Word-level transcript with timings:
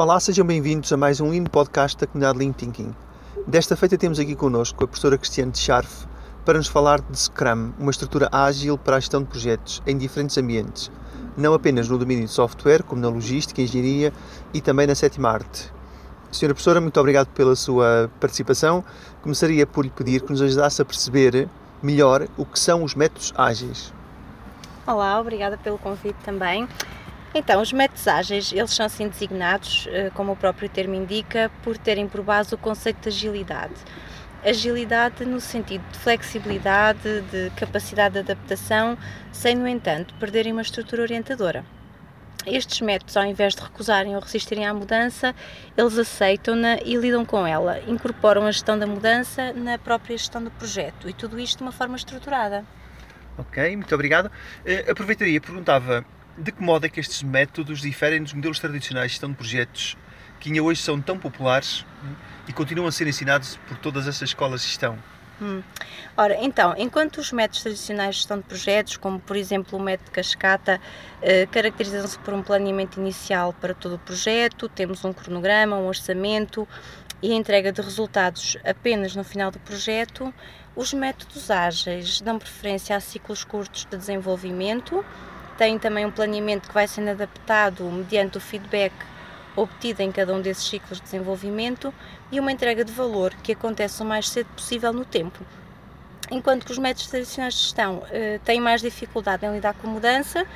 Olá, 0.00 0.20
sejam 0.20 0.46
bem-vindos 0.46 0.92
a 0.92 0.96
mais 0.96 1.20
um 1.20 1.32
lindo 1.32 1.50
podcast 1.50 1.98
da 1.98 2.06
comunidade 2.06 2.38
Lean 2.38 2.52
Thinking. 2.52 2.94
Desta 3.48 3.76
feita 3.76 3.98
temos 3.98 4.20
aqui 4.20 4.36
connosco 4.36 4.84
a 4.84 4.86
professora 4.86 5.18
Cristiane 5.18 5.50
de 5.50 5.58
Scharf 5.58 6.06
para 6.44 6.56
nos 6.56 6.68
falar 6.68 7.00
de 7.00 7.18
Scrum, 7.18 7.72
uma 7.76 7.90
estrutura 7.90 8.28
ágil 8.30 8.78
para 8.78 8.94
a 8.94 9.00
gestão 9.00 9.24
de 9.24 9.28
projetos 9.28 9.82
em 9.88 9.98
diferentes 9.98 10.38
ambientes, 10.38 10.88
não 11.36 11.52
apenas 11.52 11.88
no 11.88 11.98
domínio 11.98 12.26
de 12.26 12.30
software, 12.30 12.84
como 12.84 13.02
na 13.02 13.08
logística, 13.08 13.60
engenharia 13.60 14.12
e 14.54 14.60
também 14.60 14.86
na 14.86 14.94
sétima 14.94 15.30
arte. 15.30 15.68
Senhora 16.30 16.54
professora, 16.54 16.80
muito 16.80 17.00
obrigado 17.00 17.26
pela 17.30 17.56
sua 17.56 18.08
participação. 18.20 18.84
Começaria 19.20 19.66
por 19.66 19.84
lhe 19.84 19.90
pedir 19.90 20.22
que 20.22 20.30
nos 20.30 20.40
ajudasse 20.40 20.80
a 20.80 20.84
perceber 20.84 21.48
melhor 21.82 22.28
o 22.36 22.46
que 22.46 22.60
são 22.60 22.84
os 22.84 22.94
métodos 22.94 23.34
ágeis. 23.36 23.92
Olá, 24.86 25.18
obrigada 25.20 25.58
pelo 25.58 25.76
convite 25.76 26.18
também. 26.24 26.68
Então, 27.38 27.62
os 27.62 27.72
métodos 27.72 28.08
ágeis, 28.08 28.52
eles 28.52 28.72
são 28.72 28.84
assim 28.84 29.06
designados, 29.06 29.86
eh, 29.92 30.10
como 30.12 30.32
o 30.32 30.36
próprio 30.36 30.68
termo 30.68 30.96
indica, 30.96 31.48
por 31.62 31.78
terem 31.78 32.08
por 32.08 32.20
base 32.20 32.52
o 32.52 32.58
conceito 32.58 33.02
de 33.02 33.10
agilidade. 33.10 33.74
Agilidade 34.44 35.24
no 35.24 35.40
sentido 35.40 35.84
de 35.92 35.98
flexibilidade, 36.00 37.20
de 37.30 37.50
capacidade 37.50 38.14
de 38.14 38.18
adaptação, 38.18 38.98
sem, 39.30 39.54
no 39.54 39.68
entanto, 39.68 40.14
perderem 40.16 40.52
uma 40.52 40.62
estrutura 40.62 41.02
orientadora. 41.02 41.64
Estes 42.44 42.80
métodos, 42.80 43.16
ao 43.16 43.24
invés 43.24 43.54
de 43.54 43.62
recusarem 43.62 44.16
ou 44.16 44.20
resistirem 44.20 44.66
à 44.66 44.74
mudança, 44.74 45.32
eles 45.76 45.96
aceitam-na 45.96 46.78
e 46.84 46.96
lidam 46.96 47.24
com 47.24 47.46
ela, 47.46 47.78
incorporam 47.86 48.46
a 48.46 48.50
gestão 48.50 48.76
da 48.76 48.86
mudança 48.86 49.52
na 49.52 49.78
própria 49.78 50.16
gestão 50.16 50.42
do 50.42 50.50
projeto 50.50 51.08
e 51.08 51.12
tudo 51.12 51.38
isto 51.38 51.58
de 51.58 51.62
uma 51.62 51.72
forma 51.72 51.94
estruturada. 51.94 52.64
Ok, 53.38 53.76
muito 53.76 53.94
obrigado. 53.94 54.26
Uh, 54.26 54.90
aproveitaria 54.90 55.40
perguntava 55.40 56.04
de 56.38 56.52
que 56.52 56.62
modo 56.62 56.86
é 56.86 56.88
que 56.88 57.00
estes 57.00 57.22
métodos 57.22 57.80
diferem 57.80 58.22
dos 58.22 58.32
modelos 58.32 58.58
tradicionais 58.58 59.08
de 59.08 59.12
gestão 59.14 59.30
de 59.30 59.36
projetos 59.36 59.96
que 60.38 60.50
ainda 60.50 60.62
hoje 60.62 60.80
são 60.80 61.00
tão 61.00 61.18
populares 61.18 61.84
hum, 62.04 62.14
e 62.46 62.52
continuam 62.52 62.86
a 62.86 62.92
ser 62.92 63.06
ensinados 63.08 63.58
por 63.66 63.76
todas 63.78 64.06
essas 64.06 64.28
escolas 64.28 64.60
de 64.60 64.68
gestão? 64.68 64.96
Hum. 65.40 65.62
Ora, 66.16 66.36
então, 66.40 66.74
enquanto 66.76 67.18
os 67.18 67.32
métodos 67.32 67.62
tradicionais 67.62 68.14
de 68.14 68.20
gestão 68.20 68.38
de 68.38 68.44
projetos, 68.44 68.96
como 68.96 69.20
por 69.20 69.36
exemplo 69.36 69.78
o 69.78 69.82
método 69.82 70.10
cascata, 70.10 70.80
eh, 71.22 71.46
caracterizam-se 71.46 72.18
por 72.20 72.34
um 72.34 72.42
planeamento 72.42 73.00
inicial 73.00 73.52
para 73.52 73.74
todo 73.74 73.96
o 73.96 73.98
projeto, 73.98 74.68
temos 74.68 75.04
um 75.04 75.12
cronograma, 75.12 75.76
um 75.76 75.86
orçamento 75.86 76.66
e 77.22 77.32
a 77.32 77.34
entrega 77.34 77.72
de 77.72 77.80
resultados 77.82 78.56
apenas 78.64 79.14
no 79.14 79.24
final 79.24 79.50
do 79.50 79.58
projeto, 79.60 80.32
os 80.74 80.92
métodos 80.92 81.50
ágeis 81.50 82.20
dão 82.20 82.38
preferência 82.38 82.94
a 82.94 83.00
ciclos 83.00 83.42
curtos 83.42 83.86
de 83.88 83.96
desenvolvimento, 83.96 85.04
tem 85.58 85.76
também 85.76 86.06
um 86.06 86.10
planeamento 86.10 86.68
que 86.68 86.74
vai 86.74 86.86
sendo 86.86 87.10
adaptado 87.10 87.82
mediante 87.84 88.38
o 88.38 88.40
feedback 88.40 88.94
obtido 89.56 90.00
em 90.02 90.12
cada 90.12 90.32
um 90.32 90.40
desses 90.40 90.68
ciclos 90.68 90.98
de 90.98 91.04
desenvolvimento 91.04 91.92
e 92.30 92.38
uma 92.38 92.52
entrega 92.52 92.84
de 92.84 92.92
valor 92.92 93.34
que 93.42 93.52
acontece 93.52 94.00
o 94.00 94.06
mais 94.06 94.28
cedo 94.28 94.46
possível 94.54 94.92
no 94.92 95.04
tempo. 95.04 95.44
Enquanto 96.30 96.64
que 96.64 96.70
os 96.70 96.78
métodos 96.78 97.08
tradicionais 97.08 97.54
de 97.54 97.60
gestão 97.60 98.04
eh, 98.10 98.38
têm 98.44 98.60
mais 98.60 98.80
dificuldade 98.80 99.44
em 99.44 99.52
lidar 99.52 99.74
com 99.74 99.88
a 99.88 99.90
mudança, 99.90 100.46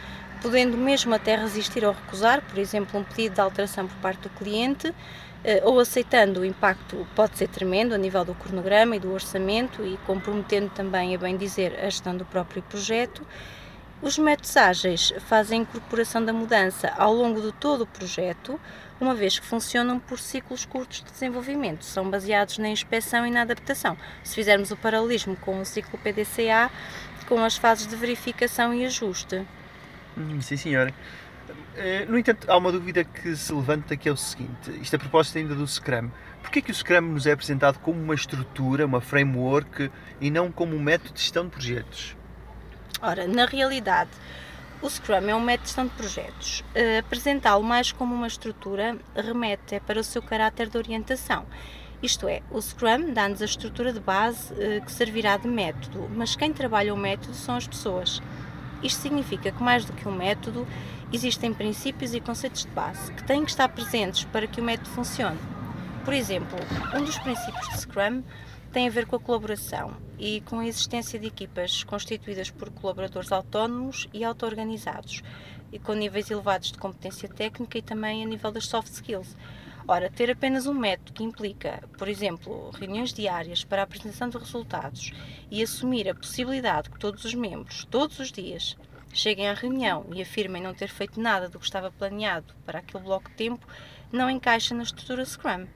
podendo 0.41 0.77
mesmo 0.77 1.13
até 1.15 1.35
resistir 1.35 1.85
ou 1.85 1.93
recusar, 1.93 2.41
por 2.43 2.59
exemplo, 2.59 3.01
um 3.01 3.03
pedido 3.03 3.35
de 3.35 3.41
alteração 3.41 3.89
por 3.89 3.97
parte 3.97 4.21
do 4.21 4.29
cliente, 4.31 4.95
eh, 5.43 5.63
ou 5.65 5.81
aceitando 5.81 6.41
o 6.41 6.45
impacto 6.45 7.05
pode 7.17 7.39
ser 7.39 7.49
tremendo 7.49 7.93
a 7.93 7.99
nível 7.99 8.25
do 8.25 8.35
cronograma 8.35 8.95
e 8.95 9.01
do 9.01 9.13
orçamento 9.13 9.85
e 9.85 9.99
comprometendo 10.07 10.71
também, 10.71 11.15
a 11.15 11.19
bem 11.19 11.37
dizer, 11.37 11.75
a 11.81 11.85
gestão 11.87 12.17
do 12.17 12.25
próprio 12.25 12.63
projeto. 12.63 13.27
Os 14.03 14.19
métodos 14.19 14.57
ágeis 14.57 15.13
fazem 15.29 15.61
a 15.61 15.63
incorporação 15.63 16.25
da 16.25 16.33
mudança 16.33 16.93
ao 16.99 17.15
longo 17.15 17.41
de 17.41 17.53
todo 17.53 17.83
o 17.83 17.87
projeto, 17.87 18.59
uma 19.01 19.15
vez 19.15 19.39
que 19.39 19.47
funcionam 19.47 20.01
por 20.01 20.19
ciclos 20.19 20.65
curtos 20.65 21.05
de 21.05 21.13
desenvolvimento, 21.13 21.85
são 21.85 22.11
baseados 22.11 22.59
na 22.59 22.69
inspeção 22.69 23.25
e 23.25 23.31
na 23.31 23.43
adaptação. 23.43 23.97
Se 24.25 24.35
fizermos 24.35 24.73
o 24.73 24.77
paralelismo 24.77 25.37
com 25.37 25.61
o 25.61 25.65
ciclo 25.65 25.97
PDCA, 26.01 26.69
com 27.29 27.45
as 27.45 27.57
fases 27.57 27.87
de 27.87 27.95
verificação 27.95 28.75
e 28.75 28.85
ajuste. 28.85 29.47
Hum, 30.19 30.41
sim, 30.41 30.57
senhora. 30.57 30.93
Eh, 31.77 32.05
no 32.09 32.19
entanto, 32.19 32.51
há 32.51 32.57
uma 32.57 32.73
dúvida 32.73 33.05
que 33.05 33.37
se 33.37 33.53
levanta 33.53 33.97
que 33.97 34.09
é 34.09 34.13
o 34.13 34.17
seguinte, 34.17 34.81
isto 34.81 34.97
a 34.97 34.99
propósito 34.99 35.39
ainda 35.39 35.55
do 35.55 35.67
Scrum. 35.67 36.11
Porquê 36.43 36.59
é 36.59 36.63
que 36.63 36.73
o 36.73 36.75
Scrum 36.75 37.03
nos 37.03 37.25
é 37.25 37.33
apresentado 37.33 37.79
como 37.79 38.03
uma 38.03 38.17
estrutura, 38.17 38.85
uma 38.85 39.01
framework 39.01 39.93
e 40.21 40.29
não 40.29 40.51
como 40.51 40.75
um 40.75 40.83
método 40.83 41.15
de 41.15 41.21
gestão 41.21 41.45
de 41.45 41.51
projetos? 41.51 42.17
Ora, 43.05 43.27
na 43.27 43.47
realidade, 43.47 44.11
o 44.81 44.89
Scrum 44.89 45.29
é 45.29 45.35
um 45.35 45.41
método 45.41 45.65
de 45.65 45.69
gestão 45.71 45.87
de 45.89 45.91
projetos. 45.95 46.61
Uh, 46.61 47.01
Apresentá-lo 47.01 47.65
mais 47.65 47.91
como 47.91 48.15
uma 48.15 48.29
estrutura 48.29 48.97
remete 49.17 49.81
para 49.81 49.99
o 49.99 50.05
seu 50.05 50.23
caráter 50.23 50.69
de 50.69 50.79
orientação. 50.79 51.45
Isto 52.01 52.29
é, 52.29 52.43
o 52.49 52.63
Scrum 52.63 53.13
dá-nos 53.13 53.43
a 53.43 53.45
estrutura 53.45 53.93
de 53.93 53.99
base 53.99 54.53
uh, 54.53 54.85
que 54.85 54.93
servirá 54.93 55.37
de 55.37 55.49
método, 55.49 56.09
mas 56.15 56.37
quem 56.37 56.53
trabalha 56.53 56.95
o 56.95 56.97
método 56.97 57.35
são 57.35 57.57
as 57.57 57.67
pessoas. 57.67 58.23
Isto 58.85 59.01
significa 59.01 59.51
que, 59.51 59.61
mais 59.61 59.85
do 59.85 59.93
que 59.93 60.07
um 60.07 60.15
método, 60.15 60.65
existem 61.13 61.53
princípios 61.53 62.15
e 62.15 62.21
conceitos 62.21 62.63
de 62.63 62.71
base 62.71 63.11
que 63.11 63.25
têm 63.25 63.45
que 63.45 63.51
estar 63.51 63.69
presentes 63.69 64.23
para 64.27 64.47
que 64.47 64.61
o 64.61 64.65
método 64.65 64.91
funcione. 64.91 65.41
Por 66.05 66.15
exemplo, 66.15 66.59
um 66.97 67.05
dos 67.05 67.17
princípios 67.19 67.69
de 67.69 67.81
Scrum 67.81 68.25
tem 68.73 68.89
a 68.89 68.91
ver 68.91 69.07
com 69.07 69.15
a 69.15 69.21
colaboração 69.21 69.97
e 70.19 70.41
com 70.41 70.59
a 70.59 70.67
existência 70.67 71.17
de 71.17 71.29
equipas 71.29 71.85
constituídas 71.85 72.51
por 72.51 72.71
colaboradores 72.71 73.31
autónomos 73.31 74.09
e 74.13 74.25
auto-organizados 74.25 75.23
e 75.71 75.79
com 75.79 75.93
níveis 75.93 76.29
elevados 76.29 76.73
de 76.73 76.79
competência 76.79 77.29
técnica 77.29 77.79
e 77.79 77.83
também 77.83 78.23
a 78.23 78.27
nível 78.27 78.51
das 78.51 78.67
soft 78.67 78.93
skills. 78.93 79.37
Ora, 79.87 80.11
ter 80.11 80.29
apenas 80.29 80.67
um 80.67 80.75
método 80.75 81.13
que 81.13 81.23
implica, 81.23 81.83
por 81.97 82.09
exemplo, 82.09 82.71
reuniões 82.71 83.13
diárias 83.13 83.63
para 83.63 83.83
a 83.83 83.85
apresentação 83.85 84.29
de 84.29 84.39
resultados 84.39 85.13
e 85.51 85.63
assumir 85.63 86.09
a 86.09 86.15
possibilidade 86.15 86.91
que 86.91 86.99
todos 86.99 87.25
os 87.25 87.35
membros, 87.35 87.85
todos 87.85 88.19
os 88.19 88.33
dias, 88.33 88.77
cheguem 89.13 89.49
à 89.49 89.55
reunião 89.55 90.07
e 90.13 90.21
afirmem 90.21 90.63
não 90.63 90.75
ter 90.75 90.89
feito 90.89 91.21
nada 91.21 91.49
do 91.49 91.61
que 91.61 91.65
estava 91.65 91.93
planeado 91.93 92.55
para 92.67 92.81
aquele 92.81 93.05
bloco 93.05 93.29
de 93.29 93.37
tempo, 93.37 93.67
não 94.11 94.29
encaixa 94.29 94.75
na 94.75 94.83
estrutura 94.83 95.25
Scrum. 95.25 95.67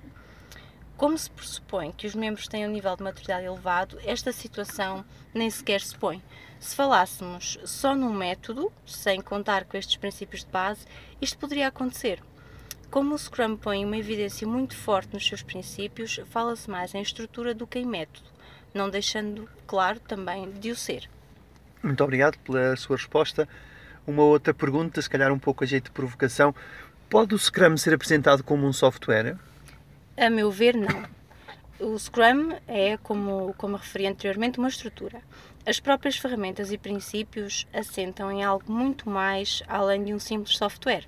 Como 0.96 1.18
se 1.18 1.30
pressupõe 1.30 1.92
que 1.92 2.06
os 2.06 2.14
membros 2.14 2.48
têm 2.48 2.66
um 2.66 2.70
nível 2.70 2.96
de 2.96 3.02
maturidade 3.02 3.44
elevado, 3.44 3.98
esta 4.02 4.32
situação 4.32 5.04
nem 5.34 5.50
sequer 5.50 5.82
se 5.82 5.94
põe. 5.94 6.22
Se 6.58 6.74
falássemos 6.74 7.58
só 7.64 7.94
num 7.94 8.12
método, 8.12 8.72
sem 8.86 9.20
contar 9.20 9.66
com 9.66 9.76
estes 9.76 9.96
princípios 9.96 10.42
de 10.42 10.50
base, 10.50 10.86
isto 11.20 11.36
poderia 11.36 11.68
acontecer. 11.68 12.22
Como 12.90 13.14
o 13.14 13.18
Scrum 13.18 13.58
põe 13.58 13.84
uma 13.84 13.98
evidência 13.98 14.48
muito 14.48 14.74
forte 14.74 15.12
nos 15.12 15.26
seus 15.26 15.42
princípios, 15.42 16.18
fala-se 16.30 16.70
mais 16.70 16.94
em 16.94 17.02
estrutura 17.02 17.52
do 17.52 17.66
que 17.66 17.78
em 17.78 17.84
método, 17.84 18.30
não 18.72 18.88
deixando 18.88 19.46
claro 19.66 20.00
também 20.00 20.50
de 20.52 20.70
o 20.70 20.76
ser. 20.76 21.10
Muito 21.82 22.02
obrigado 22.02 22.38
pela 22.38 22.74
sua 22.74 22.96
resposta. 22.96 23.46
Uma 24.06 24.22
outra 24.22 24.54
pergunta, 24.54 25.02
se 25.02 25.10
calhar 25.10 25.30
um 25.30 25.38
pouco 25.38 25.62
a 25.62 25.66
jeito 25.66 25.84
de 25.84 25.90
provocação: 25.90 26.54
pode 27.10 27.34
o 27.34 27.38
Scrum 27.38 27.76
ser 27.76 27.92
apresentado 27.92 28.42
como 28.42 28.66
um 28.66 28.72
software? 28.72 29.36
A 30.16 30.30
meu 30.30 30.50
ver, 30.50 30.74
não. 30.74 31.04
O 31.78 31.98
Scrum 31.98 32.56
é, 32.66 32.96
como, 32.96 33.52
como 33.58 33.76
referi 33.76 34.06
anteriormente, 34.06 34.58
uma 34.58 34.68
estrutura. 34.68 35.20
As 35.66 35.78
próprias 35.78 36.16
ferramentas 36.16 36.72
e 36.72 36.78
princípios 36.78 37.66
assentam 37.70 38.32
em 38.32 38.42
algo 38.42 38.72
muito 38.72 39.10
mais 39.10 39.62
além 39.68 40.02
de 40.02 40.14
um 40.14 40.18
simples 40.18 40.56
software. 40.56 41.04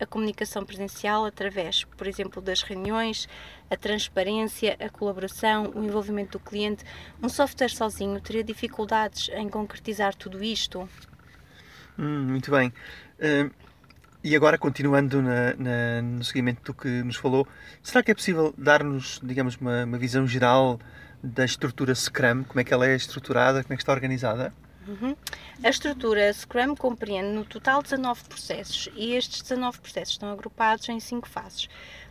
A 0.00 0.06
comunicação 0.06 0.64
presencial 0.64 1.26
através, 1.26 1.84
por 1.84 2.06
exemplo, 2.06 2.40
das 2.40 2.62
reuniões, 2.62 3.28
a 3.70 3.76
transparência, 3.76 4.74
a 4.80 4.88
colaboração, 4.88 5.72
o 5.74 5.84
envolvimento 5.84 6.38
do 6.38 6.44
cliente. 6.44 6.82
Um 7.22 7.28
software 7.28 7.68
sozinho 7.68 8.18
teria 8.22 8.44
dificuldades 8.44 9.28
em 9.34 9.50
concretizar 9.50 10.14
tudo 10.14 10.42
isto. 10.42 10.88
Hum, 11.98 12.26
muito 12.28 12.50
bem. 12.50 12.72
Uh, 13.18 13.50
e 14.22 14.34
agora, 14.34 14.58
continuando 14.58 15.22
na, 15.22 15.54
na, 15.54 16.02
no 16.02 16.24
seguimento 16.24 16.62
do 16.62 16.74
que 16.74 16.88
nos 17.02 17.16
falou, 17.16 17.46
será 17.82 18.02
que 18.02 18.10
é 18.10 18.14
possível 18.14 18.52
dar-nos, 18.56 19.20
digamos, 19.22 19.56
uma, 19.56 19.84
uma, 19.84 19.98
visão 19.98 20.26
geral 20.26 20.80
da 21.22 21.44
estrutura 21.44 21.94
Scrum? 21.94 22.44
Como 22.44 22.60
é 22.60 22.64
que 22.64 22.74
ela 22.74 22.86
é 22.86 22.96
estruturada? 22.96 23.62
Como 23.62 23.74
é 23.74 23.76
que 23.76 23.82
está 23.82 23.92
organizada? 23.92 24.52
Uhum. 24.88 25.16
A 25.62 25.68
estrutura 25.68 26.32
Scrum 26.32 26.76
compreende 26.76 27.34
no 27.34 27.44
total 27.44 27.82
19 27.82 28.24
processos 28.24 28.88
e 28.94 29.14
estes 29.14 29.42
19 29.42 29.80
processos 29.80 30.14
estão 30.14 30.30
agrupados 30.30 30.88
em 30.88 31.00
5 31.00 31.28
fases. 31.28 31.68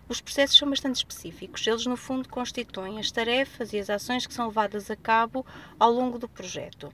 Os 0.08 0.22
processos 0.22 0.58
são 0.58 0.70
bastante 0.70 0.98
específicos, 0.98 1.66
eles 1.66 1.86
no 1.86 1.98
fundo 1.98 2.30
constituem 2.30 3.00
as 3.00 3.12
tarefas 3.12 3.74
e 3.74 3.80
as 3.80 3.90
ações 3.90 4.28
que 4.28 4.34
são 4.34 4.48
levadas 4.48 4.92
a 4.92 4.96
cabo 4.96 5.46
ao 5.80 5.92
longo 5.92 6.20
do 6.20 6.28
projeto. 6.28 6.94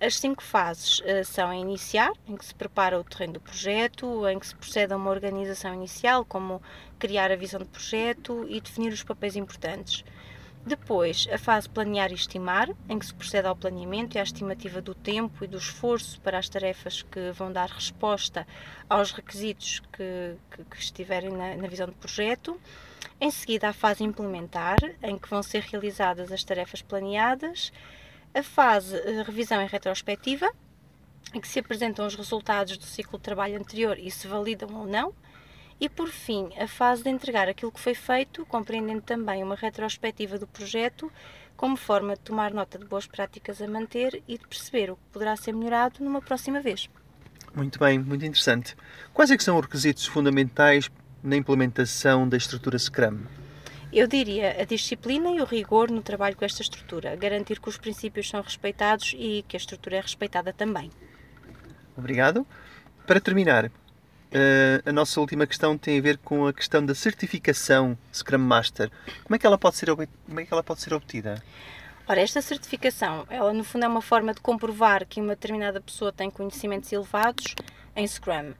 As 0.00 0.16
cinco 0.16 0.44
fases 0.44 1.00
uh, 1.00 1.24
são 1.24 1.50
a 1.50 1.56
iniciar, 1.56 2.12
em 2.28 2.36
que 2.36 2.44
se 2.44 2.54
prepara 2.54 3.00
o 3.00 3.02
terreno 3.02 3.32
do 3.32 3.40
projeto, 3.40 4.28
em 4.28 4.38
que 4.38 4.46
se 4.46 4.54
procede 4.54 4.92
a 4.92 4.96
uma 4.96 5.10
organização 5.10 5.74
inicial, 5.74 6.24
como 6.24 6.62
criar 7.00 7.32
a 7.32 7.36
visão 7.36 7.58
do 7.58 7.66
projeto 7.66 8.46
e 8.48 8.60
definir 8.60 8.92
os 8.92 9.02
papéis 9.02 9.34
importantes. 9.34 10.04
Depois, 10.64 11.26
a 11.32 11.38
fase 11.38 11.68
planear 11.68 12.12
e 12.12 12.14
estimar, 12.14 12.68
em 12.88 12.96
que 12.96 13.06
se 13.06 13.14
procede 13.14 13.48
ao 13.48 13.56
planeamento 13.56 14.16
e 14.16 14.20
à 14.20 14.22
estimativa 14.22 14.80
do 14.80 14.94
tempo 14.94 15.44
e 15.44 15.48
do 15.48 15.58
esforço 15.58 16.20
para 16.20 16.38
as 16.38 16.48
tarefas 16.48 17.02
que 17.02 17.32
vão 17.32 17.50
dar 17.50 17.68
resposta 17.68 18.46
aos 18.88 19.10
requisitos 19.10 19.80
que, 19.92 20.36
que, 20.50 20.64
que 20.64 20.76
estiverem 20.76 21.30
na, 21.30 21.56
na 21.56 21.66
visão 21.66 21.86
do 21.86 21.94
projeto. 21.94 22.60
Em 23.20 23.32
seguida, 23.32 23.68
a 23.68 23.72
fase 23.72 24.04
implementar, 24.04 24.78
em 25.02 25.18
que 25.18 25.28
vão 25.28 25.42
ser 25.42 25.62
realizadas 25.62 26.30
as 26.30 26.44
tarefas 26.44 26.82
planeadas. 26.82 27.72
A 28.34 28.42
fase 28.42 28.96
uh, 28.96 29.22
revisão 29.24 29.62
e 29.62 29.66
retrospectiva, 29.66 30.50
em 31.34 31.40
que 31.40 31.48
se 31.48 31.58
apresentam 31.58 32.06
os 32.06 32.14
resultados 32.14 32.76
do 32.76 32.84
ciclo 32.84 33.18
de 33.18 33.24
trabalho 33.24 33.58
anterior 33.58 33.98
e 33.98 34.10
se 34.10 34.26
validam 34.26 34.68
ou 34.74 34.86
não. 34.86 35.12
E 35.80 35.88
por 35.88 36.08
fim, 36.08 36.50
a 36.58 36.66
fase 36.66 37.04
de 37.04 37.10
entregar 37.10 37.48
aquilo 37.48 37.70
que 37.70 37.80
foi 37.80 37.94
feito, 37.94 38.44
compreendendo 38.46 39.00
também 39.00 39.42
uma 39.42 39.54
retrospectiva 39.54 40.38
do 40.38 40.46
projeto, 40.46 41.10
como 41.56 41.76
forma 41.76 42.14
de 42.14 42.20
tomar 42.20 42.52
nota 42.52 42.78
de 42.78 42.84
boas 42.84 43.06
práticas 43.06 43.60
a 43.62 43.68
manter 43.68 44.22
e 44.26 44.38
de 44.38 44.46
perceber 44.46 44.90
o 44.90 44.96
que 44.96 45.02
poderá 45.12 45.36
ser 45.36 45.52
melhorado 45.52 46.02
numa 46.02 46.20
próxima 46.20 46.60
vez. 46.60 46.88
Muito 47.54 47.78
bem, 47.78 47.98
muito 47.98 48.24
interessante. 48.24 48.76
Quais 49.12 49.30
é 49.30 49.38
são 49.38 49.56
os 49.56 49.62
requisitos 49.62 50.06
fundamentais 50.06 50.90
na 51.22 51.36
implementação 51.36 52.28
da 52.28 52.36
estrutura 52.36 52.78
Scrum? 52.78 53.20
Eu 53.92 54.06
diria 54.06 54.60
a 54.60 54.64
disciplina 54.64 55.30
e 55.30 55.40
o 55.40 55.44
rigor 55.44 55.90
no 55.90 56.02
trabalho 56.02 56.36
com 56.36 56.44
esta 56.44 56.62
estrutura, 56.62 57.16
garantir 57.16 57.58
que 57.58 57.68
os 57.68 57.78
princípios 57.78 58.28
são 58.28 58.42
respeitados 58.42 59.14
e 59.16 59.44
que 59.48 59.56
a 59.56 59.58
estrutura 59.58 59.96
é 59.96 60.00
respeitada 60.00 60.52
também. 60.52 60.90
Obrigado. 61.96 62.46
Para 63.06 63.20
terminar, 63.20 63.70
Uh, 64.28 64.84
a 64.86 64.92
nossa 64.92 65.18
última 65.20 65.46
questão 65.46 65.78
tem 65.78 65.98
a 65.98 66.02
ver 66.02 66.18
com 66.18 66.46
a 66.46 66.52
questão 66.52 66.84
da 66.84 66.94
certificação 66.94 67.96
Scrum 68.12 68.36
Master. 68.36 68.90
Como 69.24 69.34
é 69.34 69.38
que 69.38 69.46
ela 69.46 69.56
pode 69.56 69.76
ser, 69.76 69.88
como 69.88 70.40
é 70.40 70.44
que 70.44 70.52
ela 70.52 70.62
pode 70.62 70.82
ser 70.82 70.92
obtida? 70.92 71.42
Ora, 72.06 72.20
esta 72.20 72.42
certificação, 72.42 73.26
ela 73.30 73.54
no 73.54 73.64
fundo 73.64 73.86
é 73.86 73.88
uma 73.88 74.02
forma 74.02 74.34
de 74.34 74.40
comprovar 74.40 75.06
que 75.06 75.18
uma 75.18 75.34
determinada 75.34 75.80
pessoa 75.80 76.12
tem 76.12 76.30
conhecimentos 76.30 76.92
elevados 76.92 77.54
em 77.96 78.06
Scrum 78.06 78.52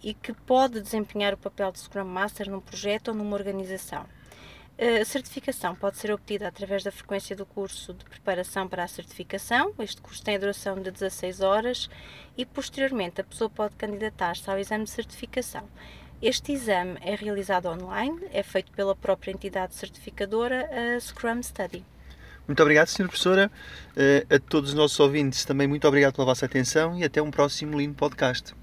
e 0.00 0.14
que 0.14 0.32
pode 0.32 0.80
desempenhar 0.80 1.34
o 1.34 1.36
papel 1.36 1.72
de 1.72 1.80
Scrum 1.80 2.04
Master 2.04 2.48
num 2.48 2.60
projeto 2.60 3.08
ou 3.08 3.14
numa 3.14 3.34
organização. 3.34 4.06
A 4.78 5.04
certificação 5.06 5.74
pode 5.74 5.96
ser 5.96 6.12
obtida 6.12 6.46
através 6.46 6.84
da 6.84 6.92
frequência 6.92 7.34
do 7.34 7.46
curso 7.46 7.94
de 7.94 8.04
preparação 8.04 8.68
para 8.68 8.84
a 8.84 8.88
certificação. 8.88 9.72
Este 9.78 10.02
curso 10.02 10.22
tem 10.22 10.36
a 10.36 10.38
duração 10.38 10.76
de 10.82 10.90
16 10.90 11.40
horas 11.40 11.88
e, 12.36 12.44
posteriormente, 12.44 13.20
a 13.20 13.24
pessoa 13.24 13.48
pode 13.48 13.74
candidatar-se 13.76 14.50
ao 14.50 14.58
exame 14.58 14.84
de 14.84 14.90
certificação. 14.90 15.66
Este 16.20 16.52
exame 16.52 16.98
é 17.00 17.14
realizado 17.14 17.66
online, 17.66 18.20
é 18.30 18.42
feito 18.42 18.70
pela 18.72 18.94
própria 18.94 19.32
entidade 19.32 19.74
certificadora, 19.74 20.68
a 20.70 21.00
Scrum 21.00 21.42
Study. 21.42 21.82
Muito 22.46 22.62
obrigado, 22.62 22.88
Sra. 22.88 23.06
Professora. 23.06 23.50
Eh, 23.96 24.26
a 24.28 24.38
todos 24.38 24.70
os 24.70 24.76
nossos 24.76 25.00
ouvintes, 25.00 25.44
também 25.44 25.66
muito 25.66 25.88
obrigado 25.88 26.14
pela 26.14 26.26
vossa 26.26 26.44
atenção 26.44 26.98
e 26.98 27.02
até 27.02 27.20
um 27.20 27.30
próximo 27.30 27.76
Lean 27.76 27.92
Podcast. 27.94 28.54